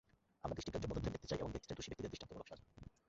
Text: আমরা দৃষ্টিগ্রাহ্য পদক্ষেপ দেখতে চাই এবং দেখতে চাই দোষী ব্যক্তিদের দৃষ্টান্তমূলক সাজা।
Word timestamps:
আমরা 0.43 0.55
দৃষ্টিগ্রাহ্য 0.57 0.89
পদক্ষেপ 0.91 1.13
দেখতে 1.15 1.29
চাই 1.29 1.39
এবং 1.43 1.51
দেখতে 1.55 1.67
চাই 1.69 1.77
দোষী 1.77 1.89
ব্যক্তিদের 1.89 2.11
দৃষ্টান্তমূলক 2.11 2.47
সাজা। 2.49 2.65